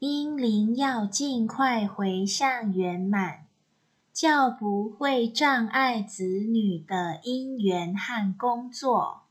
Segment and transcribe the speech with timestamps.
[0.00, 3.46] 英灵要尽快回向圆满
[4.12, 9.27] 教不会障碍子女的姻缘和工作。